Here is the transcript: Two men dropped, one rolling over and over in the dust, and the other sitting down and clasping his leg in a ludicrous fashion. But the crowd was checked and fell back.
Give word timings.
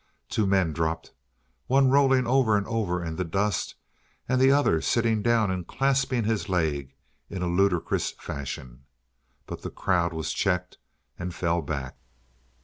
Two 0.29 0.47
men 0.47 0.73
dropped, 0.73 1.13
one 1.67 1.91
rolling 1.91 2.25
over 2.25 2.57
and 2.57 2.65
over 2.65 3.05
in 3.05 3.17
the 3.17 3.23
dust, 3.23 3.75
and 4.27 4.41
the 4.41 4.51
other 4.51 4.81
sitting 4.81 5.21
down 5.21 5.51
and 5.51 5.67
clasping 5.67 6.23
his 6.23 6.49
leg 6.49 6.95
in 7.29 7.43
a 7.43 7.47
ludicrous 7.47 8.09
fashion. 8.09 8.85
But 9.45 9.61
the 9.61 9.69
crowd 9.69 10.11
was 10.11 10.33
checked 10.33 10.79
and 11.19 11.35
fell 11.35 11.61
back. 11.61 11.97